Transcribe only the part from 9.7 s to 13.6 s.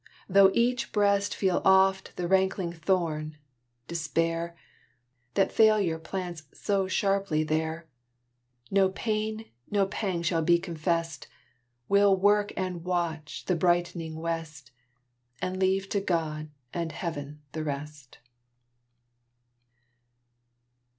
pang shall be confest: We'll work and watch the